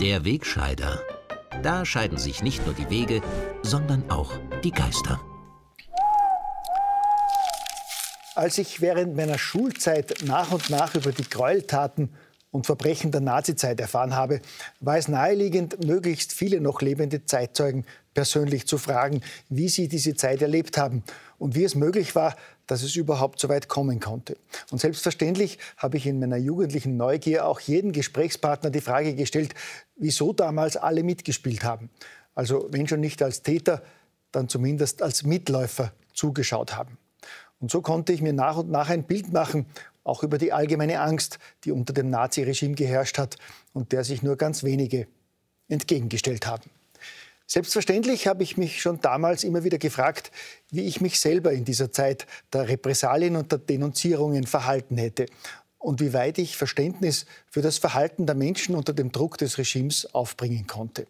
[0.00, 1.02] Der Wegscheider.
[1.62, 3.20] Da scheiden sich nicht nur die Wege,
[3.62, 4.32] sondern auch
[4.64, 5.20] die Geister.
[8.34, 12.14] Als ich während meiner Schulzeit nach und nach über die Gräueltaten
[12.56, 14.40] und Verbrechen der Nazizeit erfahren habe,
[14.80, 17.84] war es naheliegend, möglichst viele noch lebende Zeitzeugen
[18.14, 19.20] persönlich zu fragen,
[19.50, 21.04] wie sie diese Zeit erlebt haben
[21.38, 22.34] und wie es möglich war,
[22.66, 24.38] dass es überhaupt so weit kommen konnte.
[24.70, 29.54] Und selbstverständlich habe ich in meiner jugendlichen Neugier auch jeden Gesprächspartner die Frage gestellt,
[29.96, 31.90] wieso damals alle mitgespielt haben.
[32.34, 33.82] Also wenn schon nicht als Täter,
[34.32, 36.96] dann zumindest als Mitläufer zugeschaut haben.
[37.60, 39.66] Und so konnte ich mir nach und nach ein Bild machen,
[40.06, 43.36] auch über die allgemeine Angst, die unter dem Naziregime geherrscht hat
[43.72, 45.06] und der sich nur ganz wenige
[45.68, 46.70] entgegengestellt haben.
[47.48, 50.32] Selbstverständlich habe ich mich schon damals immer wieder gefragt,
[50.70, 55.26] wie ich mich selber in dieser Zeit der Repressalien und der Denunzierungen verhalten hätte
[55.78, 60.12] und wie weit ich Verständnis für das Verhalten der Menschen unter dem Druck des Regimes
[60.12, 61.06] aufbringen konnte.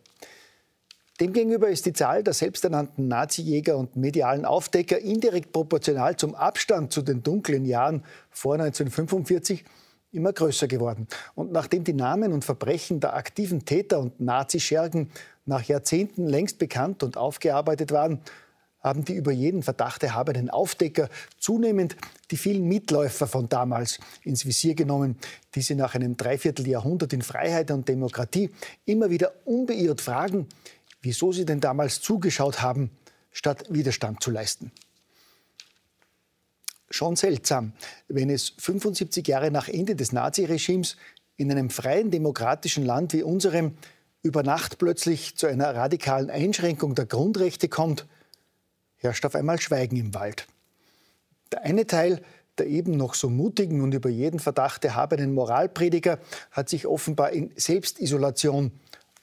[1.19, 7.01] Demgegenüber ist die Zahl der selbsternannten Nazi-Jäger und medialen Aufdecker indirekt proportional zum Abstand zu
[7.01, 9.65] den dunklen Jahren vor 1945
[10.13, 11.09] immer größer geworden.
[11.35, 15.11] Und nachdem die Namen und Verbrechen der aktiven Täter und Nazischergen
[15.47, 18.21] nach Jahrzehnten längst bekannt und aufgearbeitet waren,
[18.81, 21.97] haben die über jeden Verdacht erhabenen Aufdecker zunehmend
[22.31, 25.17] die vielen Mitläufer von damals ins Visier genommen,
[25.55, 28.51] die sie nach einem Dreivierteljahrhundert in Freiheit und Demokratie
[28.85, 30.47] immer wieder unbeirrt fragen,
[31.07, 32.91] wieso sie denn damals zugeschaut haben,
[33.31, 34.73] statt Widerstand zu leisten.
[36.91, 37.73] Schon seltsam,
[38.09, 40.97] wenn es 75 Jahre nach Ende des Naziregimes
[41.37, 43.77] in einem freien demokratischen Land wie unserem
[44.23, 48.07] über Nacht plötzlich zu einer radikalen Einschränkung der Grundrechte kommt,
[48.97, 50.49] herrscht auf einmal Schweigen im Wald.
[51.53, 52.21] Der eine Teil
[52.59, 56.19] der eben noch so mutigen und über jeden Verdacht erhabenen Moralprediger
[56.51, 58.73] hat sich offenbar in Selbstisolation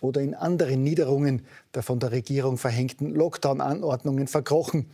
[0.03, 4.91] oder in anderen Niederungen der von der Regierung verhängten Lockdown-Anordnungen verkrochen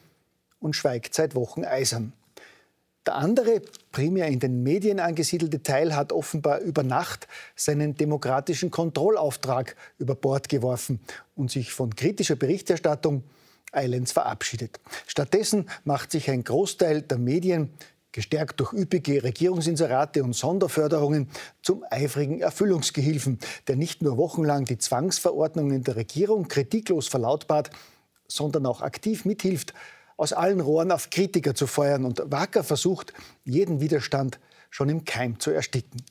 [0.60, 2.14] und schweigt seit Wochen eisern.
[3.08, 3.62] Der andere,
[3.92, 10.48] primär in den Medien angesiedelte Teil hat offenbar über Nacht seinen demokratischen Kontrollauftrag über Bord
[10.48, 11.00] geworfen
[11.36, 13.24] und sich von kritischer Berichterstattung
[13.72, 14.80] eilends verabschiedet.
[15.08, 17.72] Stattdessen macht sich ein Großteil der Medien
[18.12, 21.30] gestärkt durch üppige Regierungsinserate und Sonderförderungen,
[21.62, 27.70] zum eifrigen Erfüllungsgehilfen, der nicht nur wochenlang die Zwangsverordnungen der Regierung kritiklos verlautbart,
[28.28, 29.74] sondern auch aktiv mithilft,
[30.18, 33.14] aus allen Rohren auf Kritiker zu feuern und wacker versucht,
[33.46, 34.40] jeden Widerstand
[34.70, 36.04] schon im Keim zu ersticken.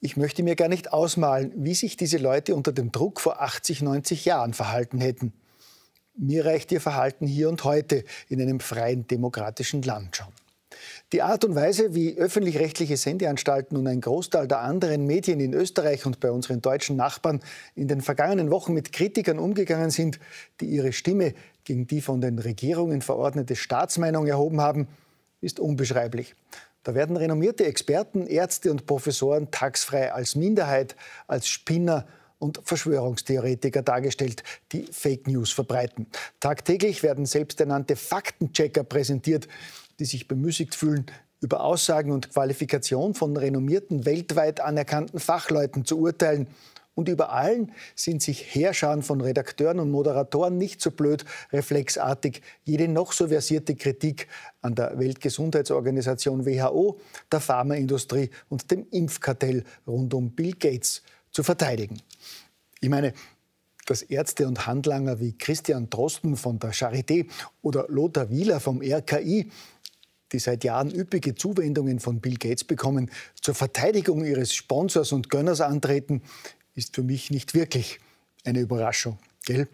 [0.00, 3.82] Ich möchte mir gar nicht ausmalen, wie sich diese Leute unter dem Druck vor 80,
[3.82, 5.34] 90 Jahren verhalten hätten.
[6.16, 10.32] Mir reicht ihr Verhalten hier und heute in einem freien demokratischen Land schon.
[11.12, 16.06] Die Art und Weise, wie öffentlich-rechtliche Sendeanstalten und ein Großteil der anderen Medien in Österreich
[16.06, 17.40] und bei unseren deutschen Nachbarn
[17.74, 20.20] in den vergangenen Wochen mit Kritikern umgegangen sind,
[20.60, 21.34] die ihre Stimme
[21.64, 24.88] gegen die von den Regierungen verordnete Staatsmeinung erhoben haben,
[25.40, 26.34] ist unbeschreiblich.
[26.82, 30.96] Da werden renommierte Experten, Ärzte und Professoren tagsfrei als Minderheit,
[31.26, 32.06] als Spinner
[32.38, 36.06] und Verschwörungstheoretiker dargestellt, die Fake News verbreiten.
[36.40, 39.46] Tagtäglich werden selbsternannte Faktenchecker präsentiert,
[40.00, 41.06] die sich bemüßigt fühlen,
[41.40, 46.48] über Aussagen und Qualifikation von renommierten, weltweit anerkannten Fachleuten zu urteilen.
[46.94, 52.88] Und über allen sind sich Heerscharen von Redakteuren und Moderatoren nicht so blöd, reflexartig jede
[52.88, 54.26] noch so versierte Kritik
[54.60, 57.00] an der Weltgesundheitsorganisation WHO,
[57.32, 62.02] der Pharmaindustrie und dem Impfkartell rund um Bill Gates zu verteidigen.
[62.80, 63.14] Ich meine,
[63.86, 67.26] dass Ärzte und Handlanger wie Christian Drosten von der Charité
[67.62, 69.50] oder Lothar Wieler vom RKI
[70.32, 73.10] die seit Jahren üppige Zuwendungen von Bill Gates bekommen,
[73.40, 76.22] zur Verteidigung ihres Sponsors und Gönners antreten,
[76.74, 78.00] ist für mich nicht wirklich
[78.44, 79.18] eine Überraschung.
[79.44, 79.68] Gell?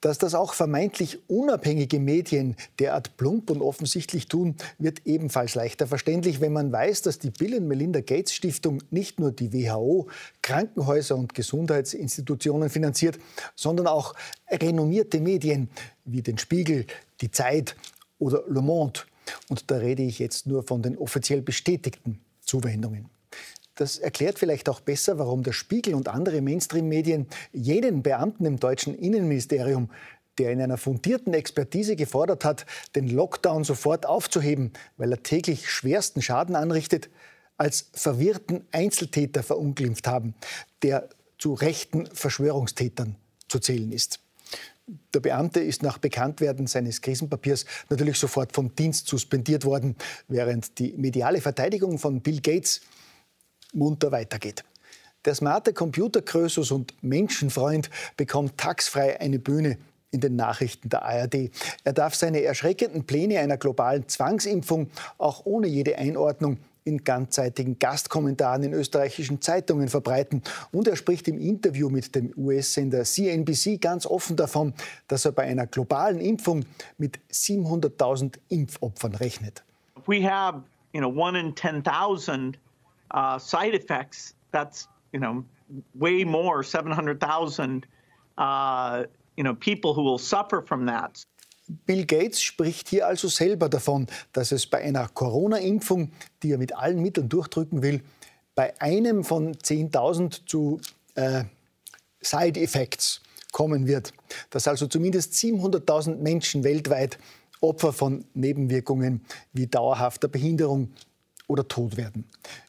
[0.00, 6.40] Dass das auch vermeintlich unabhängige Medien derart plump und offensichtlich tun, wird ebenfalls leichter verständlich,
[6.40, 10.08] wenn man weiß, dass die Bill und Melinda Gates Stiftung nicht nur die WHO,
[10.40, 13.18] Krankenhäuser und Gesundheitsinstitutionen finanziert,
[13.54, 14.14] sondern auch
[14.50, 15.68] renommierte Medien
[16.06, 16.86] wie den Spiegel,
[17.20, 17.76] die Zeit
[18.18, 19.00] oder Le Monde
[19.48, 23.08] und da rede ich jetzt nur von den offiziell bestätigten Zuwendungen.
[23.74, 28.94] Das erklärt vielleicht auch besser, warum der Spiegel und andere Mainstream-Medien jenen Beamten im deutschen
[28.94, 29.90] Innenministerium,
[30.38, 36.22] der in einer fundierten Expertise gefordert hat, den Lockdown sofort aufzuheben, weil er täglich schwersten
[36.22, 37.08] Schaden anrichtet,
[37.56, 40.34] als verwirrten Einzeltäter verunglimpft haben,
[40.82, 43.16] der zu rechten Verschwörungstätern
[43.48, 44.20] zu zählen ist.
[45.14, 49.96] Der Beamte ist nach Bekanntwerden seines Krisenpapiers natürlich sofort vom Dienst suspendiert worden,
[50.28, 52.80] während die mediale Verteidigung von Bill Gates
[53.72, 54.64] munter weitergeht.
[55.24, 59.78] Der smarte Computerkrösus und Menschenfreund bekommt taxfrei eine Bühne
[60.10, 61.50] in den Nachrichten der ARD.
[61.84, 68.62] Er darf seine erschreckenden Pläne einer globalen Zwangsimpfung auch ohne jede Einordnung in ganzseitigen Gastkommentaren
[68.62, 70.42] in österreichischen Zeitungen verbreiten.
[70.72, 74.74] Und er spricht im Interview mit dem US-Sender CNBC ganz offen davon,
[75.08, 76.64] dass er bei einer globalen Impfung
[76.98, 79.62] mit 700.000 Impfopfern rechnet.
[80.06, 80.62] We have,
[80.92, 82.58] you know, one in 10,000
[83.12, 84.34] uh, side effects.
[84.52, 85.44] That's, you know,
[85.94, 87.86] way more, 700,000
[88.38, 89.04] uh,
[89.36, 91.24] you know, people who will suffer from that.
[91.86, 96.10] Bill Gates spricht hier also selber davon, dass es bei einer Corona-Impfung,
[96.42, 98.02] die er mit allen Mitteln durchdrücken will,
[98.54, 100.80] bei einem von 10.000 zu
[101.14, 101.44] äh,
[102.20, 103.20] Side-Effects
[103.52, 104.12] kommen wird.
[104.50, 107.18] Dass also zumindest 700.000 Menschen weltweit
[107.60, 110.90] Opfer von Nebenwirkungen wie dauerhafter Behinderung
[111.46, 112.24] oder Tod werden.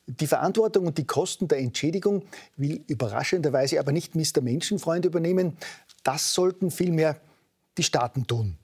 [0.05, 2.23] Die Verantwortung und die Kosten der Entschädigung
[2.57, 4.41] will überraschenderweise aber nicht Mr.
[4.41, 5.57] Menschenfreund übernehmen.
[6.03, 7.21] Das sollten vielmehr
[7.77, 8.57] die Staaten tun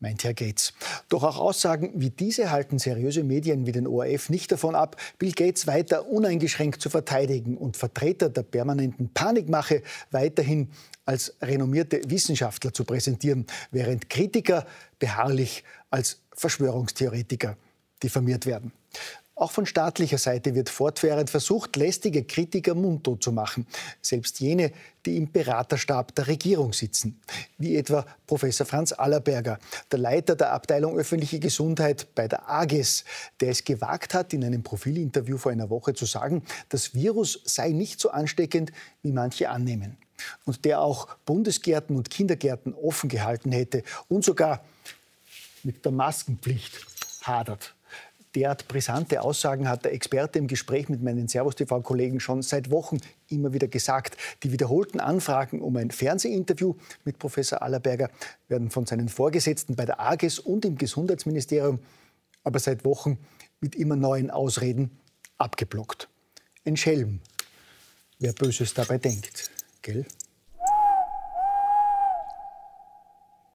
[0.00, 0.72] meint Herr Gates.
[1.08, 5.32] Doch auch Aussagen wie diese halten seriöse Medien wie den ORF nicht davon ab, Bill
[5.32, 10.70] Gates weiter uneingeschränkt zu verteidigen und Vertreter der permanenten Panikmache weiterhin
[11.04, 14.66] als renommierte Wissenschaftler zu präsentieren, während Kritiker
[14.98, 17.56] beharrlich als Verschwörungstheoretiker
[18.02, 18.72] diffamiert werden.
[19.38, 23.68] Auch von staatlicher Seite wird fortwährend versucht, lästige Kritiker mundtot zu machen.
[24.02, 24.72] Selbst jene,
[25.06, 27.20] die im Beraterstab der Regierung sitzen.
[27.56, 29.60] Wie etwa Professor Franz Allerberger,
[29.92, 33.04] der Leiter der Abteilung öffentliche Gesundheit bei der AGES,
[33.38, 37.68] der es gewagt hat, in einem Profilinterview vor einer Woche zu sagen, das Virus sei
[37.68, 39.98] nicht so ansteckend, wie manche annehmen.
[40.46, 44.64] Und der auch Bundesgärten und Kindergärten offen gehalten hätte und sogar
[45.62, 46.84] mit der Maskenpflicht
[47.22, 47.76] hadert
[48.34, 52.98] derart brisante Aussagen hat der Experte im Gespräch mit meinen Servus-TV-Kollegen schon seit Wochen
[53.28, 54.16] immer wieder gesagt.
[54.42, 58.10] Die wiederholten Anfragen um ein Fernsehinterview mit Professor Allerberger
[58.48, 61.80] werden von seinen Vorgesetzten bei der AGES und im Gesundheitsministerium
[62.44, 63.18] aber seit Wochen
[63.60, 64.90] mit immer neuen Ausreden
[65.36, 66.08] abgeblockt.
[66.64, 67.20] Ein Schelm,
[68.18, 69.50] wer Böses dabei denkt.
[69.82, 70.06] Gell?